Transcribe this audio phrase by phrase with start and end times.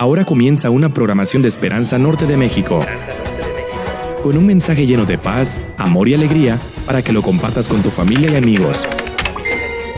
[0.00, 2.86] Ahora comienza una programación de Esperanza Norte de México.
[4.22, 7.90] Con un mensaje lleno de paz, amor y alegría para que lo compartas con tu
[7.90, 8.86] familia y amigos.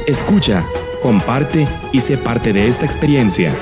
[0.06, 0.64] Escucha,
[1.02, 3.54] comparte y sé parte de esta experiencia.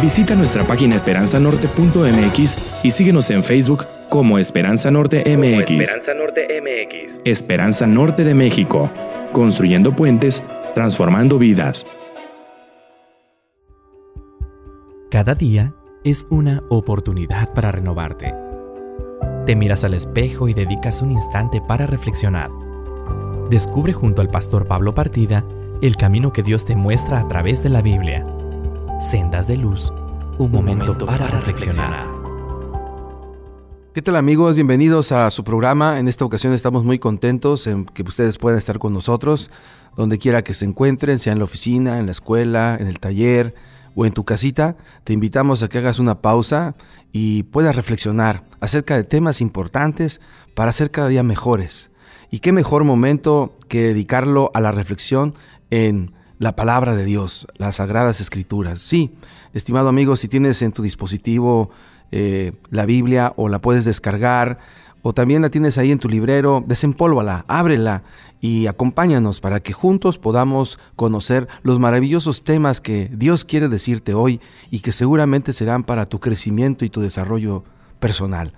[0.00, 5.70] Visita nuestra página esperanzanorte.mx y síguenos en Facebook como Esperanza Norte MX.
[5.70, 7.20] Esperanza Norte MX.
[7.26, 8.90] Esperanza Norte de México.
[9.32, 10.42] Construyendo puentes,
[10.74, 11.86] transformando vidas.
[15.10, 15.72] Cada día
[16.04, 18.34] es una oportunidad para renovarte.
[19.46, 22.50] Te miras al espejo y dedicas un instante para reflexionar.
[23.48, 25.46] Descubre junto al pastor Pablo Partida
[25.80, 28.26] el camino que Dios te muestra a través de la Biblia.
[29.00, 29.90] Sendas de luz,
[30.36, 32.06] un momento, para, reflexionar.
[33.94, 34.56] ¿Qué tal amigos?
[34.56, 35.98] Bienvenidos a su programa.
[35.98, 39.50] En esta ocasión estamos muy contentos en que ustedes puedan estar con nosotros,
[39.96, 43.54] donde quiera que se encuentren, sea en la oficina, en la escuela, en el taller
[43.98, 44.76] o en tu casita.
[45.02, 46.76] Te invitamos a que hagas una pausa
[47.10, 50.20] y puedas reflexionar acerca de temas importantes
[50.54, 51.90] para ser cada día mejores.
[52.30, 55.34] Y qué mejor momento que dedicarlo a la reflexión
[55.70, 58.80] en la palabra de Dios, las sagradas escrituras.
[58.80, 59.16] Sí,
[59.52, 61.70] estimado amigo, si tienes en tu dispositivo
[62.12, 64.60] eh, la Biblia o la puedes descargar
[65.08, 68.02] o también la tienes ahí en tu librero, desempólvala, ábrela
[68.42, 74.38] y acompáñanos para que juntos podamos conocer los maravillosos temas que Dios quiere decirte hoy
[74.70, 77.64] y que seguramente serán para tu crecimiento y tu desarrollo
[78.00, 78.52] personal.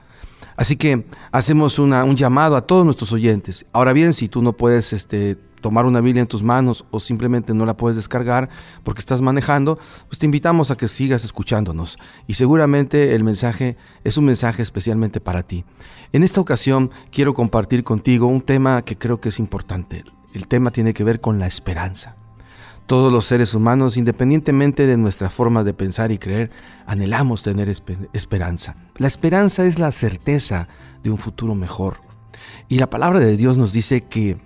[0.61, 3.65] Así que hacemos una, un llamado a todos nuestros oyentes.
[3.73, 7.55] Ahora bien, si tú no puedes este, tomar una Biblia en tus manos o simplemente
[7.55, 8.51] no la puedes descargar
[8.85, 14.19] porque estás manejando, pues te invitamos a que sigas escuchándonos y seguramente el mensaje es
[14.19, 15.65] un mensaje especialmente para ti.
[16.13, 20.05] En esta ocasión quiero compartir contigo un tema que creo que es importante.
[20.35, 22.17] El tema tiene que ver con la esperanza.
[22.91, 26.51] Todos los seres humanos, independientemente de nuestra forma de pensar y creer,
[26.87, 28.75] anhelamos tener esperanza.
[28.97, 30.67] La esperanza es la certeza
[31.05, 31.99] de un futuro mejor.
[32.67, 34.39] Y la palabra de Dios nos dice que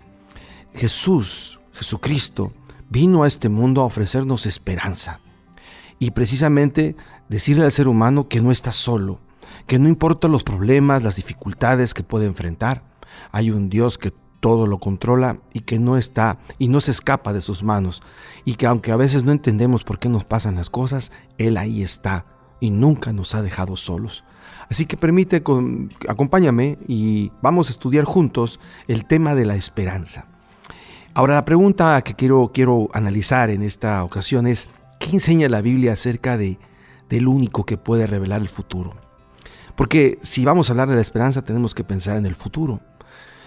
[0.74, 2.52] Jesús, Jesucristo,
[2.90, 5.20] vino a este mundo a ofrecernos esperanza.
[5.98, 6.96] Y precisamente
[7.30, 9.20] decirle al ser humano que no está solo,
[9.66, 12.84] que no importa los problemas, las dificultades que puede enfrentar,
[13.32, 14.12] hay un Dios que
[14.44, 18.02] todo lo controla y que no está y no se escapa de sus manos.
[18.44, 21.82] Y que aunque a veces no entendemos por qué nos pasan las cosas, Él ahí
[21.82, 22.26] está
[22.60, 24.22] y nunca nos ha dejado solos.
[24.68, 25.42] Así que permite,
[26.06, 30.26] acompáñame y vamos a estudiar juntos el tema de la esperanza.
[31.14, 34.68] Ahora la pregunta que quiero, quiero analizar en esta ocasión es,
[35.00, 36.58] ¿qué enseña la Biblia acerca de,
[37.08, 38.92] del único que puede revelar el futuro?
[39.74, 42.82] Porque si vamos a hablar de la esperanza tenemos que pensar en el futuro.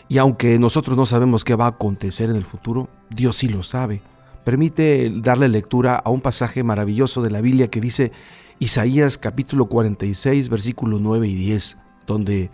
[0.10, 3.64] Y aunque nosotros no sabemos qué va a acontecer en el futuro, Dios sí lo
[3.64, 4.02] sabe.
[4.46, 8.14] Permite darle lectura a un pasaje maravilloso de la Biblia que dice
[8.60, 12.50] Isaías capítulo 46 versículos 9 y 10, donde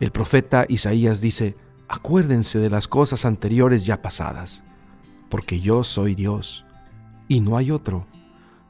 [0.00, 1.54] el profeta Isaías dice,
[1.88, 4.62] acuérdense de las cosas anteriores ya pasadas,
[5.30, 6.66] porque yo soy Dios
[7.26, 8.06] y no hay otro.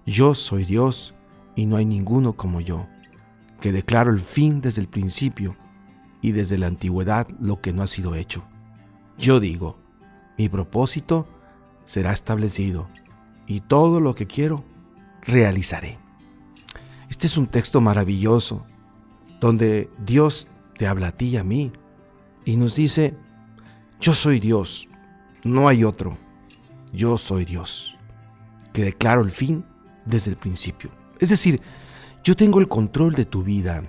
[0.06, 1.14] Yo soy Dios
[1.56, 2.86] y no hay ninguno como yo,
[3.60, 5.56] que declaro el fin desde el principio
[6.20, 8.44] y desde la antigüedad lo que no ha sido hecho.
[9.16, 9.78] Yo digo,
[10.36, 11.26] mi propósito
[11.84, 12.88] será establecido
[13.46, 14.64] y todo lo que quiero
[15.22, 15.98] realizaré.
[17.08, 18.64] Este es un texto maravilloso
[19.40, 21.72] donde Dios te habla a ti y a mí
[22.44, 23.16] y nos dice,
[24.00, 24.88] yo soy Dios,
[25.44, 26.16] no hay otro,
[26.92, 27.96] yo soy Dios,
[28.72, 29.64] que declaro el fin
[30.04, 30.90] desde el principio.
[31.18, 31.60] Es decir,
[32.22, 33.82] yo tengo el control de tu vida.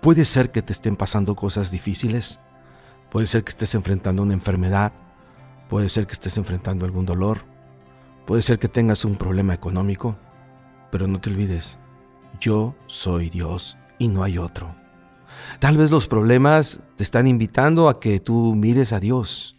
[0.00, 2.38] Puede ser que te estén pasando cosas difíciles,
[3.10, 4.92] puede ser que estés enfrentando una enfermedad,
[5.68, 7.40] puede ser que estés enfrentando algún dolor,
[8.26, 10.16] puede ser que tengas un problema económico,
[10.90, 11.78] pero no te olvides,
[12.40, 14.74] yo soy Dios y no hay otro.
[15.58, 19.56] Tal vez los problemas te están invitando a que tú mires a Dios,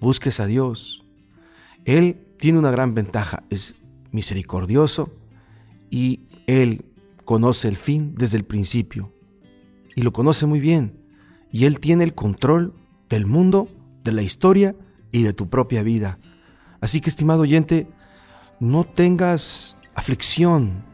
[0.00, 1.04] busques a Dios.
[1.84, 3.76] Él tiene una gran ventaja, es
[4.10, 5.12] misericordioso
[5.90, 6.84] y Él
[7.24, 9.12] conoce el fin desde el principio
[9.94, 10.98] y lo conoce muy bien.
[11.50, 12.74] Y Él tiene el control
[13.08, 13.68] del mundo,
[14.04, 14.74] de la historia
[15.10, 16.18] y de tu propia vida.
[16.80, 17.88] Así que, estimado oyente,
[18.58, 20.84] no tengas aflicción,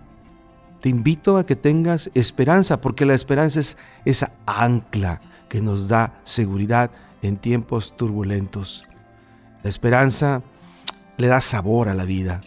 [0.80, 6.20] te invito a que tengas esperanza, porque la esperanza es esa ancla que nos da
[6.24, 6.90] seguridad
[7.22, 8.84] en tiempos turbulentos.
[9.62, 10.42] La esperanza
[11.16, 12.42] le da sabor a la vida,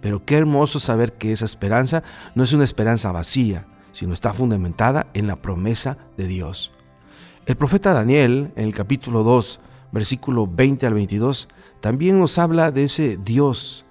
[0.00, 2.02] pero qué hermoso saber que esa esperanza
[2.34, 6.70] no es una esperanza vacía, sino está fundamentada en la promesa de Dios.
[7.46, 9.58] El profeta Daniel, en el capítulo 2,
[9.90, 11.48] versículo 20 al 22,
[11.80, 13.86] también nos habla de ese Dios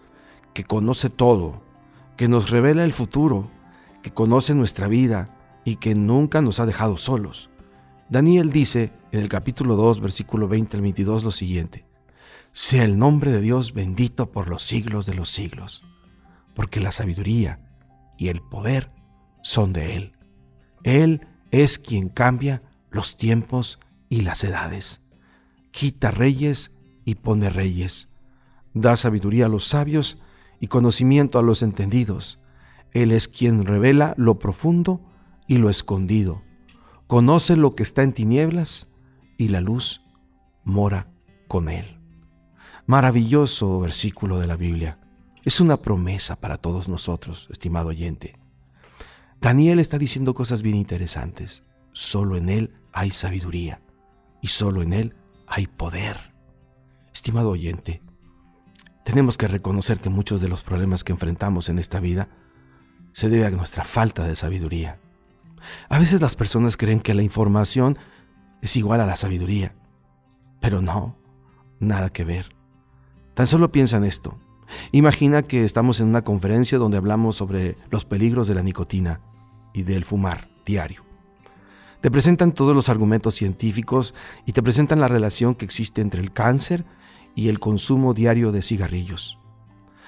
[0.54, 1.64] que conoce todo,
[2.18, 3.50] que nos revela el futuro,
[4.04, 5.36] que conoce nuestra vida
[5.66, 7.50] y que nunca nos ha dejado solos.
[8.08, 11.88] Daniel dice en el capítulo 2, versículo 20 al 22 lo siguiente.
[12.52, 15.82] Sea el nombre de Dios bendito por los siglos de los siglos,
[16.54, 17.60] porque la sabiduría
[18.20, 18.92] y el poder
[19.46, 20.14] son de Él.
[20.82, 25.02] Él es quien cambia los tiempos y las edades.
[25.70, 26.72] Quita reyes
[27.06, 28.10] y pone reyes.
[28.74, 30.18] Da sabiduría a los sabios
[30.60, 32.40] y conocimiento a los entendidos.
[32.92, 35.00] Él es quien revela lo profundo
[35.48, 36.42] y lo escondido.
[37.06, 38.90] Conoce lo que está en tinieblas
[39.38, 40.02] y la luz
[40.64, 41.12] mora
[41.48, 42.00] con él.
[42.88, 44.98] Maravilloso versículo de la Biblia.
[45.44, 48.40] Es una promesa para todos nosotros, estimado oyente.
[49.46, 51.62] Daniel está diciendo cosas bien interesantes.
[51.92, 53.80] Solo en él hay sabiduría
[54.42, 55.16] y solo en él
[55.46, 56.34] hay poder.
[57.14, 58.02] Estimado oyente,
[59.04, 62.28] tenemos que reconocer que muchos de los problemas que enfrentamos en esta vida
[63.12, 65.00] se debe a nuestra falta de sabiduría.
[65.90, 68.00] A veces las personas creen que la información
[68.64, 69.76] es igual a la sabiduría,
[70.60, 71.20] pero no,
[71.80, 72.50] nada que ver.
[73.36, 74.40] Tan solo piensa en esto.
[74.92, 79.22] Imagina que estamos en una conferencia donde hablamos sobre los peligros de la nicotina
[79.76, 81.04] y del fumar diario.
[82.02, 84.14] Te presentan todos los argumentos científicos
[84.46, 86.86] y te presentan la relación que existe entre el cáncer
[87.36, 89.38] y el consumo diario de cigarrillos.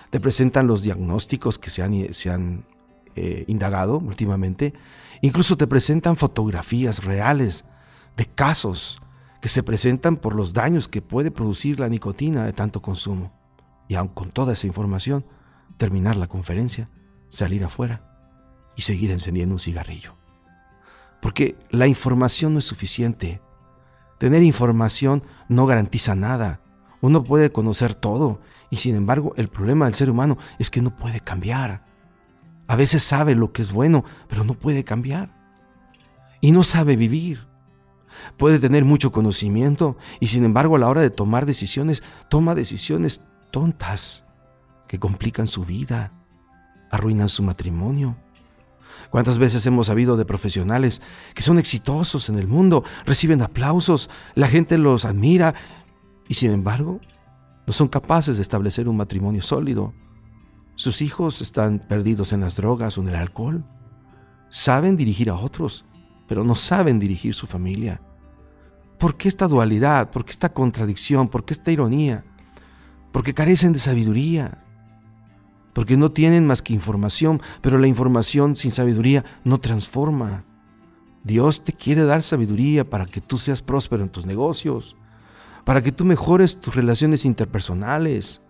[0.10, 2.66] Te presentan los diagnósticos que se han,
[3.16, 4.74] eh, indagado últimamente.
[5.22, 7.66] Incluso te presentan fotografías reales
[8.16, 9.02] de casos
[9.42, 13.34] que se presentan por los daños que puede producir la nicotina de tanto consumo.
[13.90, 15.26] Y aun con toda esa información,
[15.78, 16.90] terminar la conferencia,
[17.28, 18.07] salir afuera
[18.78, 20.16] y seguir encendiendo un cigarrillo.
[21.20, 23.42] Porque la información no es suficiente.
[24.20, 26.62] Tener información no garantiza nada.
[27.02, 28.40] Uno puede conocer todo
[28.70, 31.84] y sin embargo el problema del ser humano es que no puede cambiar.
[32.68, 35.36] A veces sabe lo que es bueno, pero no puede cambiar.
[36.40, 37.48] Y no sabe vivir.
[38.38, 43.22] Puede tener mucho conocimiento y sin embargo a la hora de tomar decisiones, toma decisiones
[43.52, 44.24] tontas
[44.88, 46.14] que complican su vida,
[46.92, 48.18] arruinan su matrimonio.
[49.10, 51.02] ¿Cuántas veces hemos sabido de profesionales
[51.34, 55.56] que son exitosos en el mundo, reciben aplausos, la gente los admira
[56.28, 57.00] y sin embargo
[57.66, 59.94] no son capaces de establecer un matrimonio sólido?
[60.76, 63.66] Sus hijos están perdidos en las drogas o en el alcohol.
[64.50, 65.86] Saben dirigir a otros,
[66.28, 68.02] pero no saben dirigir su familia.
[69.00, 70.10] ¿Por qué esta dualidad?
[70.12, 71.28] ¿Por qué esta contradicción?
[71.30, 72.26] ¿Por qué esta ironía?
[73.12, 74.64] Porque carecen de sabiduría.
[75.78, 80.44] Porque no tienen más que información, pero la información sin sabiduría no transforma.
[81.24, 84.96] Dios te quiere dar sabiduría para que tú seas próspero en tus negocios,
[85.66, 88.42] para que tú mejores tus relaciones interpersonales,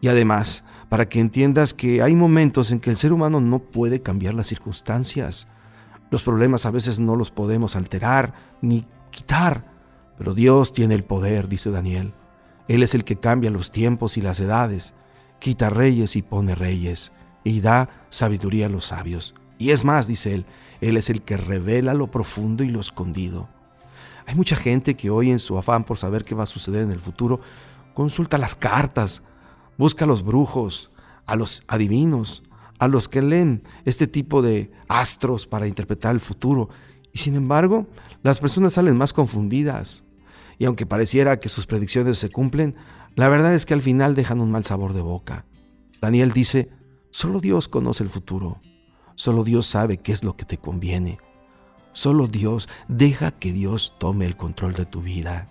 [0.00, 4.02] y además, para que entiendas que hay momentos en que el ser humano no puede
[4.02, 5.46] cambiar las circunstancias.
[6.10, 9.70] Los problemas a veces no los podemos alterar ni quitar,
[10.18, 12.12] pero Dios tiene el poder, dice Daniel.
[12.66, 14.94] Él es el que cambia los tiempos y las edades,
[15.40, 17.10] quita reyes y pone reyes,
[17.42, 19.34] y da sabiduría a los sabios.
[19.58, 20.46] Y es más, dice él,
[20.80, 23.48] Él es el que revela lo profundo y lo escondido.
[24.26, 26.92] Hay mucha gente que hoy en su afán por saber qué va a suceder en
[26.92, 27.40] el futuro,
[27.94, 29.22] consulta las cartas,
[29.76, 30.90] busca a los brujos,
[31.26, 32.42] a los adivinos,
[32.78, 36.70] a los que leen este tipo de astros para interpretar el futuro.
[37.12, 37.86] Y sin embargo,
[38.22, 40.04] las personas salen más confundidas.
[40.58, 42.76] Y aunque pareciera que sus predicciones se cumplen,
[43.16, 45.44] la verdad es que al final dejan un mal sabor de boca.
[46.00, 46.70] Daniel dice,
[47.10, 48.60] solo Dios conoce el futuro.
[49.16, 51.18] Solo Dios sabe qué es lo que te conviene.
[51.92, 55.48] Solo Dios deja que Dios tome el control de tu vida.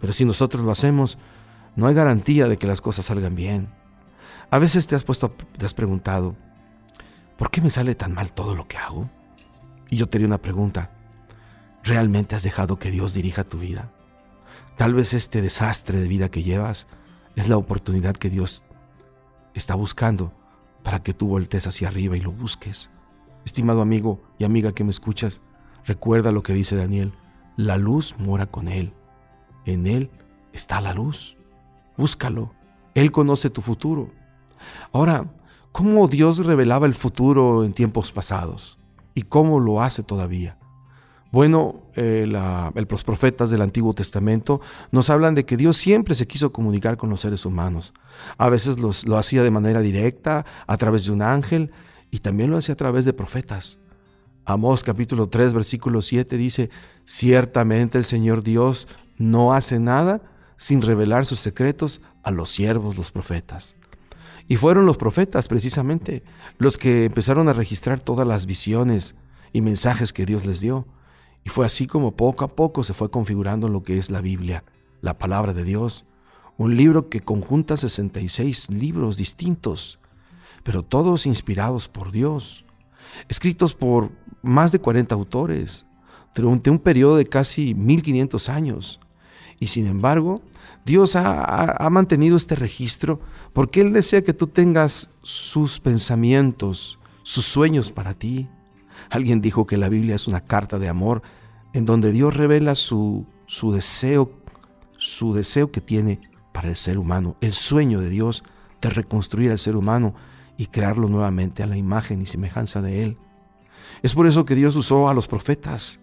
[0.00, 1.18] Pero si nosotros lo hacemos,
[1.76, 3.68] no hay garantía de que las cosas salgan bien.
[4.50, 6.34] A veces te has puesto, te has preguntado,
[7.38, 9.08] ¿por qué me sale tan mal todo lo que hago?
[9.88, 10.90] Y yo te haría una pregunta,
[11.84, 13.92] ¿realmente has dejado que Dios dirija tu vida?
[14.76, 16.86] Tal vez este desastre de vida que llevas
[17.36, 18.64] es la oportunidad que Dios
[19.54, 20.32] está buscando
[20.82, 22.90] para que tú voltees hacia arriba y lo busques.
[23.44, 25.40] Estimado amigo y amiga que me escuchas,
[25.84, 27.12] recuerda lo que dice Daniel,
[27.56, 28.92] la luz mora con Él,
[29.64, 30.10] en Él
[30.52, 31.36] está la luz.
[31.96, 32.52] Búscalo.
[32.94, 34.08] Él conoce tu futuro.
[34.92, 35.26] Ahora,
[35.72, 38.78] ¿cómo Dios revelaba el futuro en tiempos pasados?
[39.14, 40.58] ¿Y cómo lo hace todavía?
[41.32, 44.60] Bueno, eh, los profetas del Antiguo Testamento
[44.90, 47.94] nos hablan de que Dios siempre se quiso comunicar con los seres humanos.
[48.36, 51.72] A veces lo hacía de manera directa, a través de un ángel,
[52.10, 53.78] y también lo hacía a través de profetas.
[54.44, 56.68] Amós capítulo 3, versículo 7 dice,
[57.06, 58.86] ciertamente el Señor Dios
[59.16, 60.20] no hace nada
[60.58, 63.74] sin revelar sus secretos a los siervos, los profetas.
[64.48, 66.24] Y fueron los profetas precisamente
[66.58, 69.14] los que empezaron a registrar todas las visiones
[69.52, 70.86] y mensajes que Dios les dio.
[71.44, 74.64] Y fue así como poco a poco se fue configurando lo que es la Biblia,
[75.00, 76.04] la palabra de Dios,
[76.56, 79.98] un libro que conjunta 66 libros distintos,
[80.62, 82.64] pero todos inspirados por Dios,
[83.28, 85.86] escritos por más de 40 autores,
[86.34, 89.00] durante un periodo de casi 1500 años.
[89.60, 90.42] Y sin embargo,
[90.84, 93.20] Dios ha, ha, mantenido este registro
[93.52, 98.48] porque Él desea que tú tengas sus pensamientos, sus sueños para ti.
[99.12, 101.20] Alguien dijo que la Biblia es una carta de amor
[101.74, 104.32] en donde Dios revela su, su deseo,
[104.96, 106.18] su deseo que tiene
[106.50, 108.42] para el ser humano, el sueño de Dios
[108.80, 110.14] de reconstruir al ser humano
[110.56, 113.18] y crearlo nuevamente a la imagen y semejanza de Él.
[114.02, 116.00] Es por eso que Dios usó a los profetas.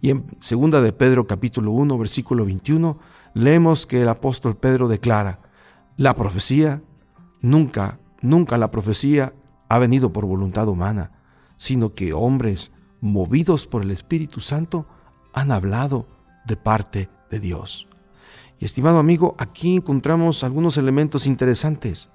[0.00, 2.98] Y en segunda de Pedro capítulo 1 versículo 21
[3.34, 5.40] leemos que el apóstol Pedro declara,
[5.98, 6.78] la profecía
[7.42, 9.34] nunca, nunca la profecía
[9.68, 11.10] ha venido por voluntad humana,
[11.56, 14.86] sino que hombres movidos por el Espíritu Santo
[15.32, 16.06] han hablado
[16.46, 17.88] de parte de Dios.
[18.58, 22.10] Y estimado amigo, aquí encontramos algunos elementos interesantes.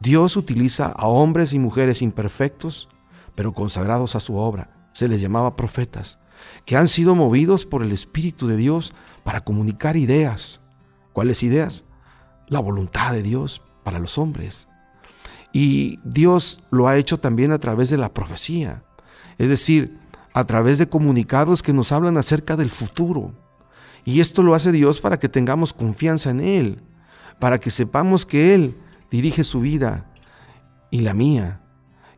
[0.00, 2.88] Dios utiliza a hombres y mujeres imperfectos,
[3.34, 4.68] pero consagrados a su obra.
[4.92, 6.18] Se les llamaba profetas,
[6.66, 8.92] que han sido movidos por el Espíritu de Dios
[9.24, 10.60] para comunicar ideas.
[11.12, 11.84] ¿Cuáles ideas?
[12.48, 14.67] La voluntad de Dios para los hombres.
[15.52, 18.82] Y Dios lo ha hecho también a través de la profecía,
[19.38, 19.98] es decir,
[20.34, 23.32] a través de comunicados que nos hablan acerca del futuro.
[24.04, 26.82] Y esto lo hace Dios para que tengamos confianza en Él,
[27.38, 28.76] para que sepamos que Él
[29.10, 30.06] dirige su vida
[30.90, 31.60] y la mía.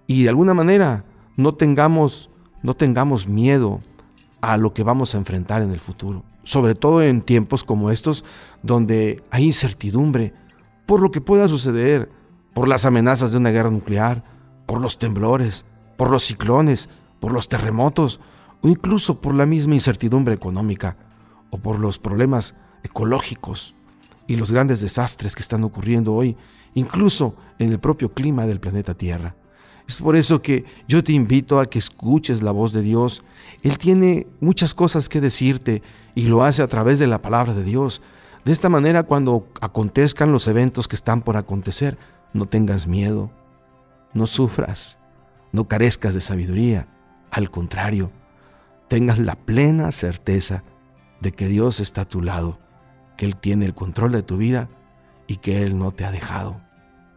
[0.06, 1.04] Y de alguna manera
[1.36, 2.30] no tengamos,
[2.62, 3.80] no tengamos miedo
[4.40, 6.24] a lo que vamos a enfrentar en el futuro.
[6.42, 8.24] Sobre todo en tiempos como estos
[8.62, 10.34] donde hay incertidumbre
[10.86, 12.10] por lo que pueda suceder,
[12.52, 14.24] por las amenazas de una guerra nuclear,
[14.66, 15.64] por los temblores,
[15.96, 16.88] por los ciclones,
[17.20, 18.20] por los terremotos
[18.62, 20.96] o incluso por la misma incertidumbre económica
[21.50, 23.74] o por los problemas ecológicos
[24.26, 26.36] y los grandes desastres que están ocurriendo hoy,
[26.74, 29.34] incluso en el propio clima del planeta Tierra.
[29.88, 33.24] Es por eso que yo te invito a que escuches la voz de Dios.
[33.64, 35.82] Él tiene muchas cosas que decirte
[36.14, 38.00] y lo hace a través de la palabra de Dios.
[38.44, 41.98] De esta manera, cuando acontezcan los eventos que están por acontecer,
[42.32, 43.30] no tengas miedo,
[44.14, 44.98] no sufras,
[45.52, 46.88] no carezcas de sabiduría.
[47.30, 48.10] Al contrario,
[48.88, 50.64] tengas la plena certeza
[51.20, 52.58] de que Dios está a tu lado,
[53.16, 54.68] que Él tiene el control de tu vida
[55.26, 56.60] y que Él no te ha dejado.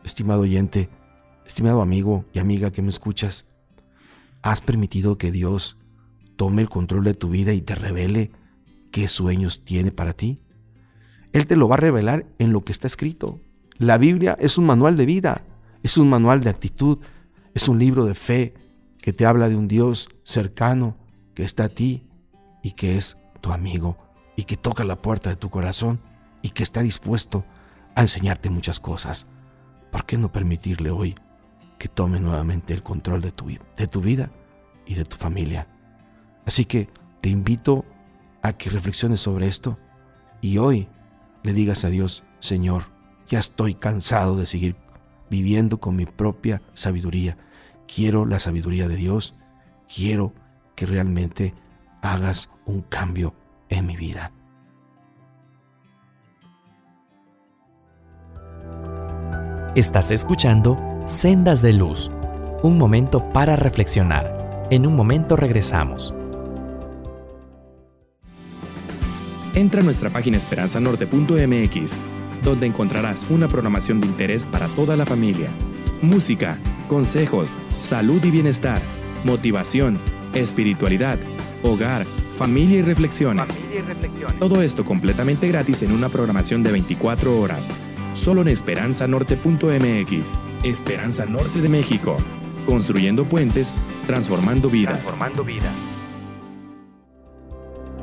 [0.03, 0.89] Estimado oyente,
[1.45, 3.45] estimado amigo y amiga que me escuchas,
[4.41, 5.77] ¿has permitido que Dios
[6.35, 8.31] tome el control de tu vida y te revele
[8.91, 10.41] qué sueños tiene para ti?
[11.31, 13.39] Él te lo va a revelar en lo que está escrito.
[13.77, 15.43] La Biblia es un manual de vida,
[15.81, 16.99] es un manual de actitud,
[17.53, 18.53] es un libro de fe
[18.99, 20.97] que te habla de un Dios cercano
[21.33, 22.07] que está a ti
[22.61, 23.97] y que es tu amigo
[24.35, 25.99] y que toca la puerta de tu corazón
[26.41, 27.45] y que está dispuesto
[27.95, 29.27] a enseñarte muchas cosas.
[29.91, 31.15] ¿Por qué no permitirle hoy
[31.77, 33.45] que tome nuevamente el control de tu,
[34.01, 34.31] vida
[34.85, 35.67] y de tu familia?
[36.45, 36.89] Así que
[37.21, 37.85] te invito
[38.41, 39.77] a que reflexiones sobre esto
[40.41, 40.87] y hoy
[41.43, 42.92] le digas a Dios, Señor,
[43.27, 44.75] ya estoy cansado de seguir
[45.29, 47.37] viviendo con mi propia sabiduría.
[47.93, 49.35] Quiero la sabiduría de Dios.
[49.93, 50.33] Quiero
[50.75, 51.53] que realmente
[52.01, 53.33] hagas un cambio
[53.69, 54.31] en mi vida.
[59.75, 60.75] Estás escuchando
[61.07, 62.11] Sendas de Luz,
[62.61, 64.67] un momento para reflexionar.
[64.69, 66.13] En un momento regresamos.
[69.55, 71.95] Entra a nuestra página esperanzanorte.mx,
[72.43, 75.49] donde encontrarás una programación de interés para toda la familia.
[76.01, 78.81] Música, consejos, salud y bienestar,
[79.23, 79.99] motivación,
[80.33, 81.17] espiritualidad,
[81.63, 82.05] hogar,
[82.37, 83.47] familia y reflexiones.
[84.39, 87.69] Todo esto completamente gratis en una programación de 24 horas.
[88.15, 90.33] Solo en esperanzanorte.mx.
[90.63, 92.17] Esperanza Norte de México.
[92.65, 93.73] Construyendo puentes,
[94.05, 94.93] transformando vidas.
[94.93, 95.71] Transformando vida.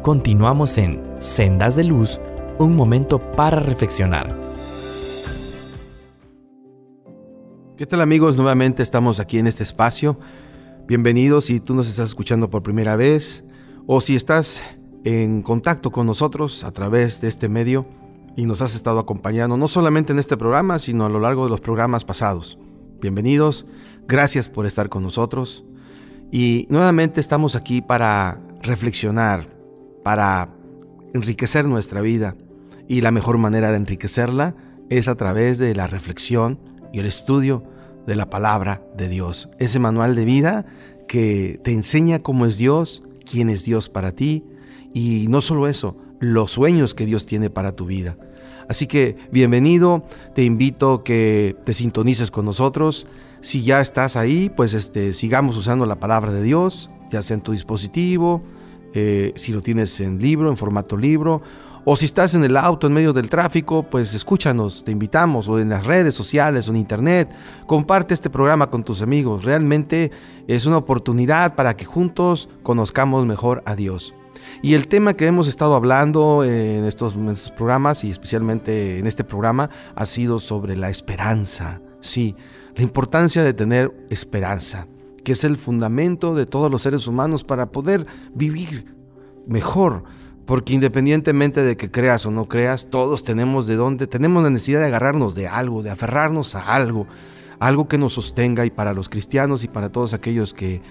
[0.02, 2.18] Continuamos en Sendas de Luz,
[2.64, 4.28] un momento para reflexionar.
[7.76, 8.36] ¿Qué tal amigos?
[8.36, 10.18] Nuevamente estamos aquí en este espacio.
[10.86, 13.44] Bienvenidos si tú nos estás escuchando por primera vez
[13.86, 14.62] o si estás
[15.04, 17.86] en contacto con nosotros a través de este medio
[18.36, 21.50] y nos has estado acompañando no solamente en este programa, sino a lo largo de
[21.50, 22.58] los programas pasados.
[23.00, 23.64] Bienvenidos,
[24.06, 25.64] gracias por estar con nosotros
[26.30, 29.48] y nuevamente estamos aquí para reflexionar,
[30.04, 30.54] para
[31.14, 32.36] enriquecer nuestra vida
[32.90, 34.56] y la mejor manera de enriquecerla
[34.88, 36.58] es a través de la reflexión,
[36.92, 37.62] y el estudio
[38.04, 39.48] de la palabra de Dios.
[39.60, 40.66] Ese manual de vida
[41.06, 44.44] que te enseña cómo es Dios, quién es Dios para ti
[44.92, 48.18] y no solo eso, los sueños que Dios tiene para tu vida.
[48.68, 50.04] Así que bienvenido,
[50.34, 53.06] te invito que te sintonices con nosotros.
[53.40, 57.42] Si ya estás ahí, pues este, sigamos usando la palabra de Dios, ya sea en
[57.42, 58.42] tu dispositivo,
[58.94, 61.42] eh, si lo tienes en libro, en formato libro,
[61.84, 65.58] o si estás en el auto en medio del tráfico, pues escúchanos, te invitamos, o
[65.58, 67.30] en las redes sociales o en internet,
[67.66, 69.44] comparte este programa con tus amigos.
[69.44, 70.10] Realmente
[70.46, 74.14] es una oportunidad para que juntos conozcamos mejor a Dios.
[74.62, 79.06] Y el tema que hemos estado hablando en estos, en estos programas y especialmente en
[79.06, 81.80] este programa ha sido sobre la esperanza.
[82.00, 82.34] Sí,
[82.74, 84.86] la importancia de tener esperanza,
[85.24, 88.94] que es el fundamento de todos los seres humanos para poder vivir
[89.46, 90.04] mejor.
[90.46, 94.80] Porque independientemente de que creas o no creas, todos tenemos de dónde, tenemos la necesidad
[94.80, 97.06] de agarrarnos de algo, de aferrarnos a algo,
[97.60, 100.82] algo que nos sostenga y para los cristianos y para todos aquellos que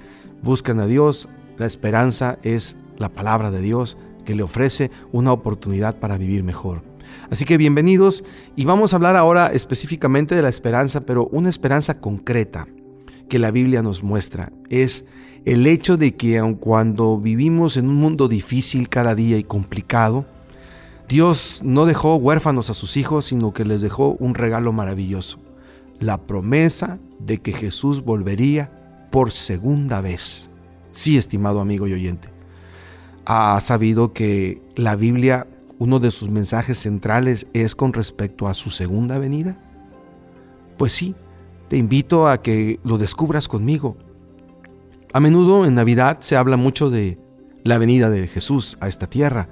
[0.42, 1.28] buscan a Dios,
[1.58, 6.84] la esperanza es la palabra de Dios que le ofrece una oportunidad para vivir mejor.
[7.32, 8.24] Así que bienvenidos
[8.56, 12.68] y vamos a hablar ahora específicamente de la esperanza, pero una esperanza concreta
[13.28, 15.06] que la Biblia nos muestra es
[15.46, 20.26] el hecho de que aun cuando vivimos en un mundo difícil cada día y complicado,
[21.08, 25.40] Dios no dejó huérfanos a sus hijos, sino que les dejó un regalo maravilloso,
[26.00, 30.50] la promesa de que Jesús volvería por segunda vez.
[30.92, 32.30] Sí, estimado amigo y oyente,
[33.26, 35.48] ha sabido que la Biblia
[35.80, 39.58] uno de sus mensajes centrales es con respecto a su segunda venida?
[40.78, 41.16] Pues sí,
[41.70, 43.98] te invito a que lo descubras conmigo.
[45.12, 47.18] A menudo en Navidad se habla mucho de
[47.64, 49.50] la venida de Jesús a esta tierra.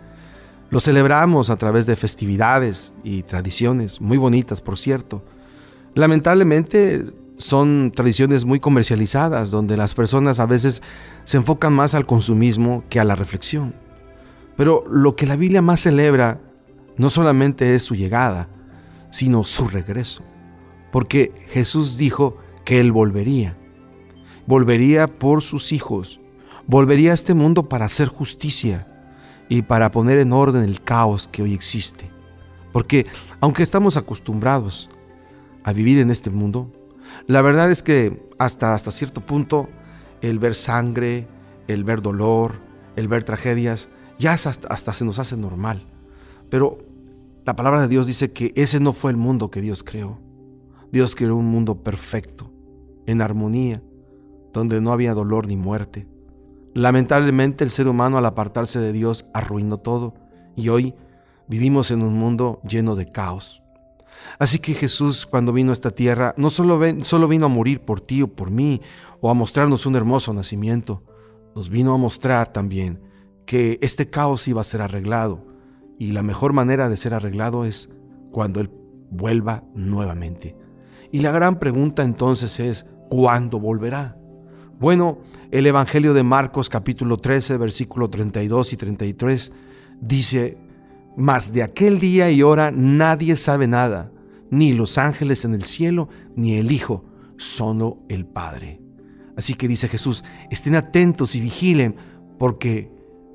[0.69, 5.23] Lo celebramos a través de festividades y tradiciones, muy bonitas por cierto.
[5.95, 7.05] Lamentablemente
[7.37, 10.83] son tradiciones muy comercializadas, donde las personas a veces
[11.23, 13.73] se enfocan más al consumismo que a la reflexión.
[14.57, 16.39] Pero lo que la Biblia más celebra
[16.98, 18.48] no solamente es su llegada,
[19.09, 20.22] sino su regreso.
[20.91, 23.57] Porque Jesús dijo que Él volvería.
[24.48, 26.20] Volvería por sus hijos.
[26.66, 28.88] Volvería a este mundo para hacer justicia
[29.50, 32.10] y para poner en orden el caos que hoy existe.
[32.72, 33.05] Porque
[33.40, 34.90] aunque estamos acostumbrados
[35.64, 36.72] a vivir en este mundo,
[37.27, 39.70] la verdad es que hasta, hasta cierto punto
[40.22, 41.27] el ver sangre,
[41.68, 42.53] el ver dolor,
[42.96, 45.86] el ver tragedias, ya hasta, se nos hace normal.
[46.50, 46.79] Pero
[47.46, 50.20] la palabra de Dios dice que ese no fue el mundo que Dios creó.
[50.92, 52.51] Dios creó un mundo perfecto,
[53.05, 53.81] en armonía,
[54.53, 56.07] donde no había dolor ni muerte.
[56.74, 60.14] Lamentablemente el ser humano al apartarse de Dios arruinó todo
[60.55, 60.96] y hoy
[61.48, 63.64] vivimos en un mundo lleno de caos.
[64.40, 68.01] Así que Jesús cuando vino a esta tierra no solo, solo vino a morir por
[68.01, 68.81] ti o por mí
[69.22, 71.03] o a mostrarnos un hermoso nacimiento,
[71.55, 73.01] nos vino a mostrar también
[73.46, 75.46] que este caos iba a ser arreglado
[75.98, 77.90] y la mejor manera de ser arreglado es
[78.31, 78.70] cuando Él
[79.10, 80.55] vuelva nuevamente.
[81.12, 84.17] Y la gran pregunta entonces es, ¿cuándo volverá?
[84.79, 85.18] Bueno,
[85.50, 89.51] el Evangelio de Marcos capítulo 13, versículo 32 y 33
[90.01, 90.57] dice,
[91.16, 94.11] mas de aquel día y hora nadie sabe nada,
[94.51, 97.05] ni los ángeles en el cielo, ni el Hijo,
[97.37, 98.79] solo el Padre.
[99.35, 101.96] Así que dice Jesús, estén atentos y vigilen,
[102.37, 102.92] porque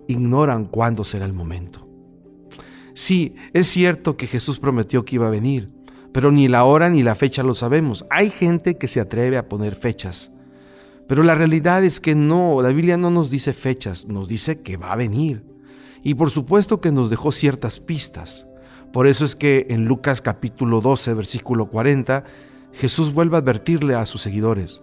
[0.07, 1.85] ignoran cuándo será el momento.
[2.95, 5.71] Sí, es cierto que Jesús prometió que iba a venir,
[6.13, 8.05] pero ni la hora ni la fecha lo sabemos.
[8.11, 10.32] Hay gente que se atreve a poner fechas,
[11.13, 14.79] pero la realidad es que no, la Biblia no nos dice fechas, nos dice que
[14.79, 15.45] va a venir.
[16.03, 18.47] Y por supuesto que nos dejó ciertas pistas.
[18.95, 22.25] Por eso es que en Lucas capítulo 12, versículo 40,
[22.73, 24.81] Jesús vuelve a advertirle a sus seguidores,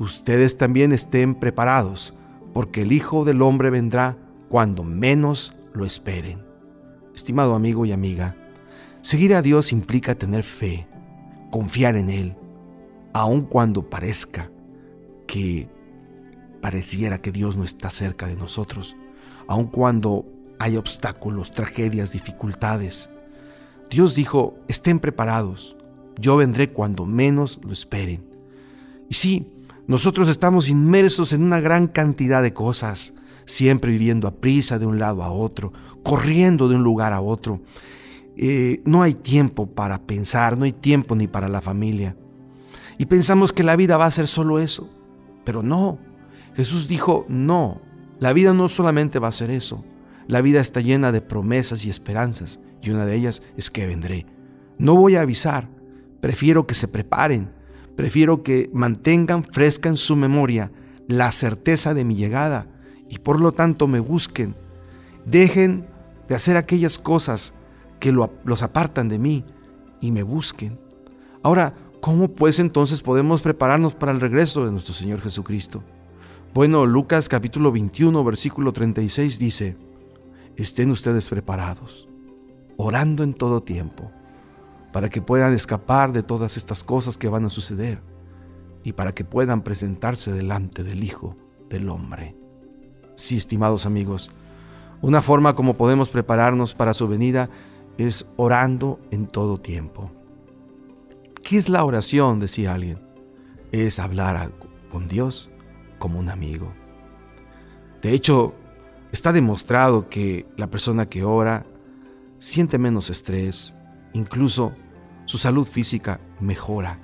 [0.00, 2.14] ustedes también estén preparados,
[2.52, 6.42] porque el Hijo del Hombre vendrá cuando menos lo esperen.
[7.14, 8.34] Estimado amigo y amiga,
[9.02, 10.88] seguir a Dios implica tener fe,
[11.52, 12.36] confiar en Él,
[13.12, 14.50] aun cuando parezca
[15.30, 15.68] que
[16.60, 18.96] pareciera que Dios no está cerca de nosotros,
[19.46, 20.26] aun cuando
[20.58, 23.10] hay obstáculos, tragedias, dificultades.
[23.88, 25.76] Dios dijo, estén preparados,
[26.18, 28.24] yo vendré cuando menos lo esperen.
[29.08, 29.52] Y sí,
[29.86, 33.12] nosotros estamos inmersos en una gran cantidad de cosas,
[33.46, 37.60] siempre viviendo a prisa de un lado a otro, corriendo de un lugar a otro.
[38.36, 42.16] Eh, no hay tiempo para pensar, no hay tiempo ni para la familia.
[42.98, 44.90] Y pensamos que la vida va a ser solo eso,
[45.50, 45.98] pero no.
[46.54, 47.82] Jesús dijo, no,
[48.20, 49.84] la vida no solamente va a ser eso,
[50.28, 54.26] la vida está llena de promesas y esperanzas, y una de ellas es que vendré.
[54.78, 55.68] No voy a avisar,
[56.20, 57.50] prefiero que se preparen,
[58.00, 60.72] Prefiero que mantengan fresca en su memoria
[61.06, 62.66] la certeza de mi llegada
[63.10, 64.54] y por lo tanto me busquen.
[65.26, 65.84] Dejen
[66.26, 67.52] de hacer aquellas cosas
[67.98, 69.44] que los apartan de mí
[70.00, 70.78] y me busquen.
[71.42, 75.82] Ahora, ¿cómo pues entonces podemos prepararnos para el regreso de nuestro Señor Jesucristo?
[76.54, 79.76] Bueno, Lucas capítulo 21, versículo 36 dice,
[80.56, 82.08] estén ustedes preparados,
[82.76, 84.10] orando en todo tiempo,
[84.92, 88.02] para que puedan escapar de todas estas cosas que van a suceder
[88.82, 91.36] y para que puedan presentarse delante del Hijo
[91.68, 92.36] del Hombre.
[93.14, 94.30] Sí, estimados amigos,
[95.02, 97.50] una forma como podemos prepararnos para su venida
[97.98, 100.10] es orando en todo tiempo.
[101.50, 102.38] ¿Qué es la oración?
[102.38, 103.00] decía alguien.
[103.72, 104.52] Es hablar
[104.88, 105.50] con Dios
[105.98, 106.72] como un amigo.
[108.02, 108.54] De hecho,
[109.10, 111.66] está demostrado que la persona que ora
[112.38, 113.74] siente menos estrés,
[114.12, 114.76] incluso
[115.24, 117.00] su salud física mejora.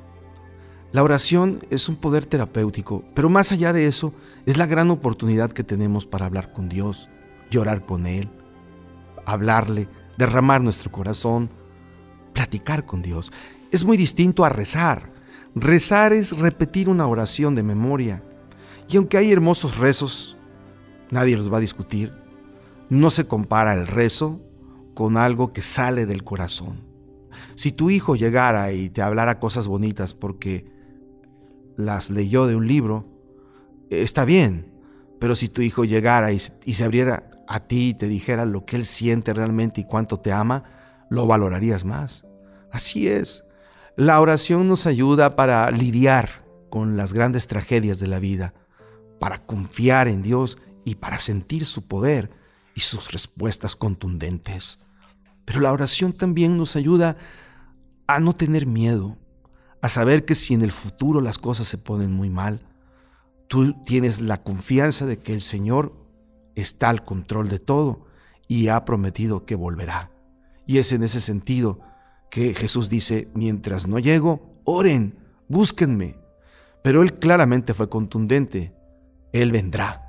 [0.92, 4.14] La oración es un poder terapéutico, pero más allá de eso,
[4.46, 7.10] es la gran oportunidad que tenemos para hablar con Dios,
[7.50, 8.30] llorar con Él,
[9.24, 11.50] hablarle, derramar nuestro corazón,
[12.32, 13.32] platicar con Dios.
[13.70, 15.12] Es muy distinto a rezar.
[15.54, 18.22] Rezar es repetir una oración de memoria,
[18.88, 20.36] y aunque hay hermosos rezos,
[21.10, 22.12] nadie los va a discutir,
[22.88, 24.40] no se compara el rezo
[24.94, 26.84] con algo que sale del corazón.
[27.54, 30.66] Si tu hijo llegara y te hablara cosas bonitas porque
[31.76, 33.08] las leyó de un libro,
[33.90, 34.72] está bien,
[35.18, 38.76] pero si tu hijo llegara y, se abriera a ti y te dijera lo que
[38.76, 40.64] él siente realmente y cuánto te ama,
[41.10, 42.26] lo valorarías más.
[42.70, 43.45] Así es.
[43.96, 48.52] La oración nos ayuda para lidiar con las grandes tragedias de la vida
[49.18, 52.30] para confiar en Dios y para sentir su poder
[52.74, 54.78] y sus respuestas contundentes.
[55.46, 57.16] Pero la oración también nos ayuda
[58.06, 59.16] a no tener miedo,
[59.80, 62.60] a saber que si en el futuro las cosas se ponen muy mal,
[63.48, 65.94] tú tienes la confianza de que el Señor
[66.54, 68.06] está al control de todo
[68.46, 70.10] y ha prometido que volverá.
[70.66, 71.80] Y es en ese sentido
[72.30, 76.18] que Jesús dice, mientras no llego, oren, búsquenme.
[76.82, 78.74] Pero él claramente fue contundente.
[79.32, 80.02] Él vendrá.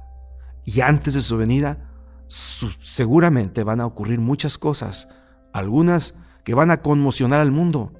[0.65, 1.89] Y antes de su venida,
[2.27, 5.07] seguramente van a ocurrir muchas cosas,
[5.53, 7.93] algunas que van a conmocionar al mundo.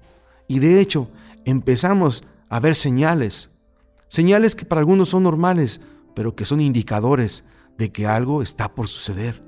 [0.47, 1.09] Y de hecho,
[1.45, 3.51] empezamos a ver señales,
[4.07, 5.81] señales que para algunos son normales,
[6.13, 7.43] pero que son indicadores
[7.77, 9.41] de que algo está por suceder.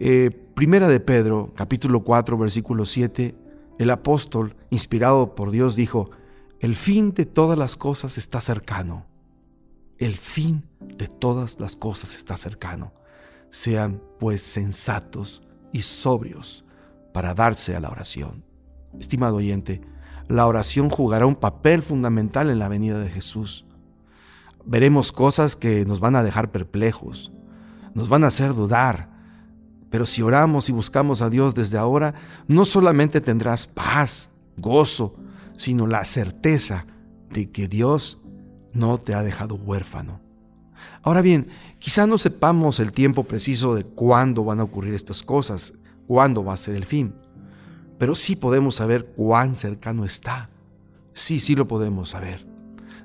[0.00, 3.34] Eh, primera de Pedro, capítulo 4, versículo 7,
[3.78, 6.10] el apóstol, inspirado por Dios, dijo,
[6.60, 9.06] el fin de todas las cosas está cercano.
[9.98, 12.92] El fin de todas las cosas está cercano.
[13.50, 16.64] Sean pues sensatos y sobrios
[17.12, 18.44] para darse a la oración.
[18.98, 19.80] Estimado oyente,
[20.28, 23.64] la oración jugará un papel fundamental en la venida de Jesús.
[24.64, 27.32] Veremos cosas que nos van a dejar perplejos,
[27.94, 29.17] nos van a hacer dudar,
[29.90, 32.14] pero si oramos y buscamos a Dios desde ahora,
[32.46, 35.14] no solamente tendrás paz, gozo,
[35.56, 36.86] sino la certeza
[37.30, 38.18] de que Dios
[38.72, 40.20] no te ha dejado huérfano.
[41.02, 41.48] Ahora bien,
[41.78, 45.72] quizá no sepamos el tiempo preciso de cuándo van a ocurrir estas cosas,
[46.06, 47.14] cuándo va a ser el fin,
[47.98, 50.50] pero sí podemos saber cuán cercano está.
[51.12, 52.46] Sí, sí lo podemos saber.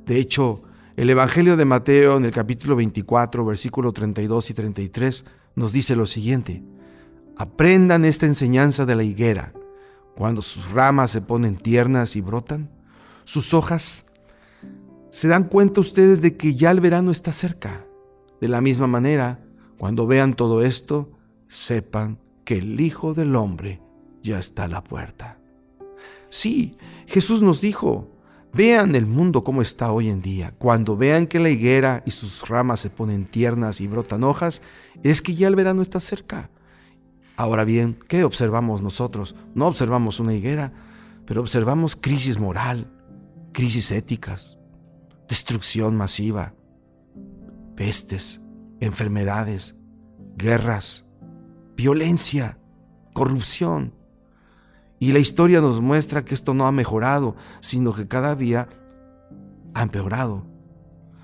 [0.05, 0.61] De hecho,
[0.95, 6.05] el Evangelio de Mateo en el capítulo 24, versículo 32 y 33 nos dice lo
[6.05, 6.63] siguiente.
[7.37, 9.53] Aprendan esta enseñanza de la higuera.
[10.15, 12.69] Cuando sus ramas se ponen tiernas y brotan,
[13.23, 14.05] sus hojas
[15.09, 17.85] se dan cuenta ustedes de que ya el verano está cerca.
[18.41, 19.39] De la misma manera,
[19.77, 21.11] cuando vean todo esto,
[21.47, 23.81] sepan que el Hijo del Hombre
[24.21, 25.37] ya está a la puerta.
[26.29, 28.09] Sí, Jesús nos dijo,
[28.53, 30.53] vean el mundo como está hoy en día.
[30.57, 34.61] Cuando vean que la higuera y sus ramas se ponen tiernas y brotan hojas,
[35.03, 36.49] es que ya el verano está cerca.
[37.35, 39.35] Ahora bien, ¿qué observamos nosotros?
[39.55, 40.71] No observamos una higuera,
[41.25, 42.91] pero observamos crisis moral,
[43.53, 44.59] crisis éticas,
[45.27, 46.53] destrucción masiva,
[47.75, 48.39] pestes,
[48.79, 49.75] enfermedades,
[50.37, 51.05] guerras,
[51.75, 52.59] violencia,
[53.13, 53.95] corrupción.
[54.99, 58.69] Y la historia nos muestra que esto no ha mejorado, sino que cada día
[59.73, 60.45] ha empeorado.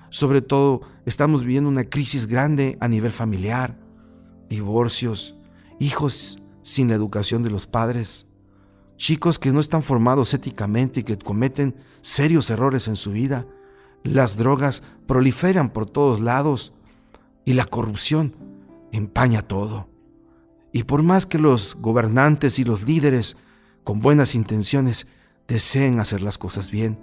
[0.08, 3.78] Sobre todo, estamos viviendo una crisis grande a nivel familiar,
[4.48, 5.36] divorcios,
[5.80, 8.26] hijos sin la educación de los padres,
[8.96, 13.46] chicos que no están formados éticamente y que cometen serios errores en su vida,
[14.04, 16.72] las drogas proliferan por todos lados
[17.44, 18.36] y la corrupción
[18.92, 19.88] empaña todo.
[20.72, 23.36] Y por más que los gobernantes y los líderes
[23.82, 25.06] con buenas intenciones
[25.48, 27.00] deseen hacer las cosas bien,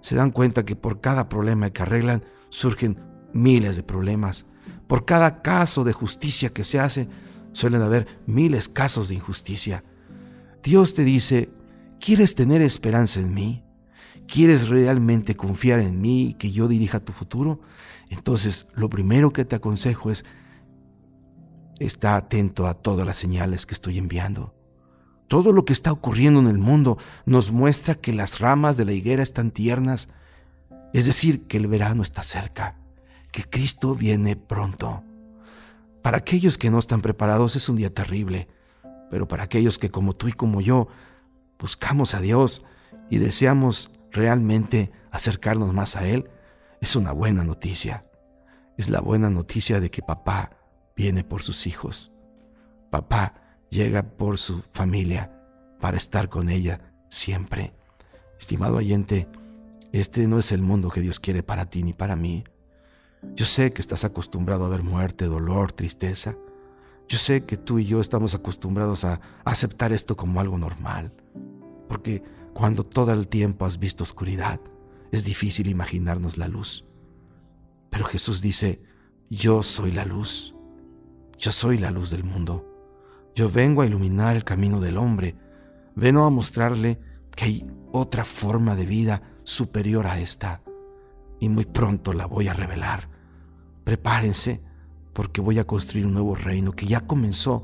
[0.00, 2.98] se dan cuenta que por cada problema que arreglan surgen
[3.32, 4.46] miles de problemas.
[4.86, 7.08] Por cada caso de justicia que se hace,
[7.56, 9.82] suelen haber miles casos de injusticia.
[10.62, 11.48] Dios te dice,
[11.98, 13.64] ¿quieres tener esperanza en mí?
[14.28, 17.60] ¿Quieres realmente confiar en mí y que yo dirija tu futuro?
[18.10, 20.26] Entonces, lo primero que te aconsejo es,
[21.78, 24.54] está atento a todas las señales que estoy enviando.
[25.26, 28.92] Todo lo que está ocurriendo en el mundo nos muestra que las ramas de la
[28.92, 30.08] higuera están tiernas,
[30.92, 32.76] es decir, que el verano está cerca,
[33.32, 35.02] que Cristo viene pronto.
[36.06, 38.46] Para aquellos que no están preparados es un día terrible,
[39.10, 40.86] pero para aquellos que como tú y como yo
[41.58, 42.62] buscamos a Dios
[43.10, 46.30] y deseamos realmente acercarnos más a Él,
[46.80, 48.06] es una buena noticia.
[48.78, 50.52] Es la buena noticia de que papá
[50.94, 52.12] viene por sus hijos.
[52.88, 55.32] Papá llega por su familia
[55.80, 57.74] para estar con ella siempre.
[58.38, 59.26] Estimado oyente,
[59.90, 62.44] este no es el mundo que Dios quiere para ti ni para mí.
[63.34, 66.36] Yo sé que estás acostumbrado a ver muerte, dolor, tristeza.
[67.08, 71.12] Yo sé que tú y yo estamos acostumbrados a aceptar esto como algo normal.
[71.88, 74.60] Porque cuando todo el tiempo has visto oscuridad,
[75.12, 76.84] es difícil imaginarnos la luz.
[77.90, 78.82] Pero Jesús dice,
[79.30, 80.54] yo soy la luz.
[81.38, 82.66] Yo soy la luz del mundo.
[83.34, 85.36] Yo vengo a iluminar el camino del hombre.
[85.94, 86.98] Vengo a mostrarle
[87.34, 90.62] que hay otra forma de vida superior a esta.
[91.38, 93.15] Y muy pronto la voy a revelar.
[93.86, 94.60] Prepárense
[95.12, 97.62] porque voy a construir un nuevo reino que ya comenzó,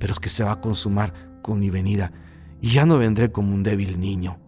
[0.00, 2.10] pero que se va a consumar con mi venida.
[2.60, 4.40] Y ya no vendré como un débil niño,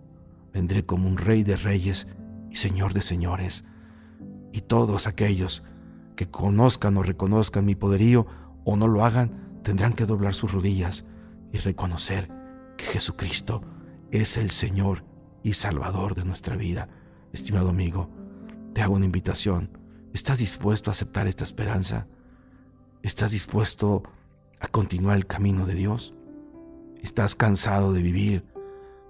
[0.53, 2.09] vendré como un rey de reyes
[2.51, 3.65] y señor de señores.
[4.53, 5.63] Y todos aquellos
[6.17, 8.27] que conozcan o reconozcan mi poderío
[8.65, 11.05] o no lo hagan, tendrán que doblar sus rodillas
[11.53, 12.29] y reconocer
[12.77, 13.63] que Jesucristo
[14.11, 15.05] es el Señor
[15.45, 16.89] y Salvador de nuestra vida.
[17.33, 18.11] Estimado amigo,
[18.73, 19.84] te hago una invitación.
[20.15, 22.07] ¿Estás dispuesto a aceptar esta esperanza?
[23.03, 24.05] ¿Estás dispuesto
[24.61, 26.15] a continuar el camino de Dios?
[27.03, 28.47] ¿Estás cansado de vivir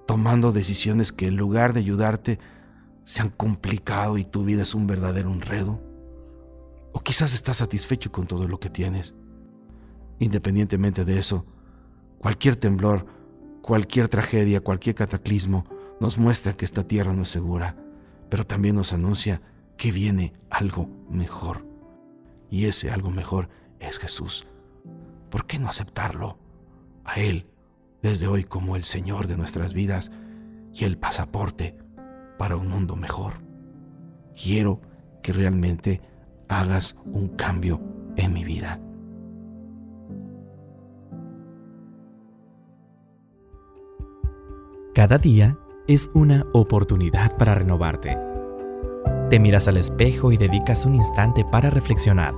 [0.07, 2.39] tomando decisiones que en lugar de ayudarte
[3.05, 5.79] se han complicado y tu vida es un verdadero enredo?
[6.95, 9.15] ¿O quizás estás satisfecho con todo lo que tienes?
[10.21, 11.45] Independientemente de eso,
[12.19, 13.05] cualquier temblor,
[13.61, 15.67] cualquier tragedia, cualquier cataclismo
[16.01, 17.77] nos muestra que esta tierra no es segura,
[18.31, 19.43] pero también nos anuncia
[19.77, 21.67] que viene algo mejor.
[22.49, 23.49] Y ese algo mejor
[23.81, 24.47] es Jesús.
[25.31, 26.39] ¿Por qué no aceptarlo?
[27.05, 27.51] A Él,
[28.03, 30.11] desde hoy como el Señor de nuestras vidas
[30.73, 31.77] y el pasaporte
[32.39, 33.35] para un mundo mejor.
[34.41, 34.81] Quiero
[35.23, 36.01] que realmente
[36.49, 37.81] hagas un cambio
[38.17, 38.81] en mi vida.
[44.95, 48.34] Cada día es una oportunidad para renovarte.
[49.31, 52.35] Te miras al espejo y dedicas un instante para reflexionar.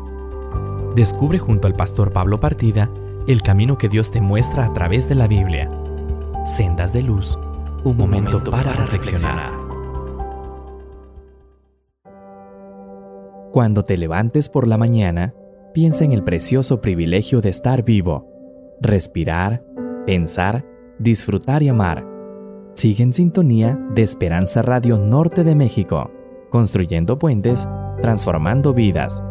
[0.94, 2.90] Descubre junto al pastor Pablo Partida
[3.26, 5.70] el camino que Dios te muestra a través de la Biblia.
[6.46, 7.38] Sendas de luz,
[7.84, 9.52] un momento, para, reflexionar.
[13.52, 15.34] Cuando te levantes por la mañana,
[15.74, 18.28] piensa en el precioso privilegio de estar vivo,
[18.80, 19.64] respirar,
[20.06, 20.64] pensar,
[20.98, 22.16] disfrutar y amar
[22.76, 26.10] Sigue en sintonía de Esperanza Radio Norte de México,
[26.50, 27.68] construyendo puentes,
[28.00, 29.22] transformando vidas.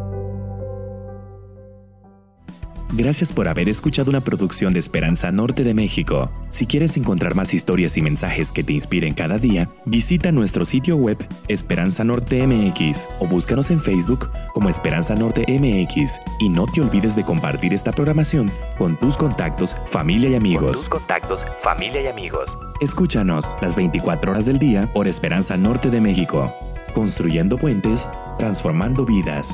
[2.98, 6.32] Gracias por haber escuchado una producción de Esperanza Norte de México.
[6.48, 10.96] Si quieres encontrar más historias y mensajes que te inspiren cada día, visita nuestro sitio
[10.96, 11.18] web
[11.50, 16.22] Esperanza Norte MX o búscanos en Facebook como Esperanza Norte MX.
[16.40, 20.80] Y no te olvides de compartir esta programación con tus contactos, familia y amigos.
[20.80, 22.58] tus contactos, familia y amigos.
[22.80, 26.54] Escúchanos las 24 horas del día por Esperanza Norte de México.
[26.96, 29.54] Construyendo puentes, transformando vidas.